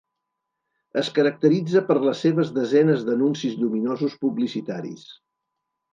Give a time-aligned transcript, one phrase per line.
[1.01, 5.05] Es caracteritza per les seves desenes d'anuncis lluminosos publicitaris.